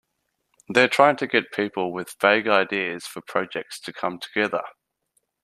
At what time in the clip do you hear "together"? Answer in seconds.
4.17-4.63